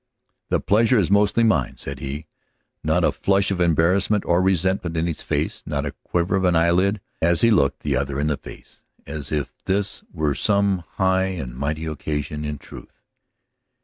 "The 0.49 0.59
pleasure 0.59 0.97
is 0.97 1.11
mostly 1.11 1.43
mine," 1.43 1.75
said 1.77 1.99
he, 1.99 2.25
not 2.83 3.03
a 3.03 3.11
flush 3.11 3.51
of 3.51 3.61
embarrassment 3.61 4.25
or 4.25 4.41
resentment 4.41 4.97
in 4.97 5.05
his 5.05 5.21
face, 5.21 5.61
not 5.67 5.85
a 5.85 5.91
quiver 5.91 6.37
of 6.37 6.41
the 6.41 6.57
eyelid 6.57 6.99
as 7.21 7.41
he 7.41 7.51
looked 7.51 7.81
the 7.83 7.95
other 7.95 8.19
in 8.19 8.25
the 8.25 8.37
face, 8.37 8.81
as 9.05 9.31
if 9.31 9.53
this 9.65 10.03
were 10.11 10.33
some 10.33 10.79
high 10.95 11.25
and 11.25 11.55
mighty 11.55 11.85
occasion, 11.85 12.43
in 12.43 12.57
truth. 12.57 13.03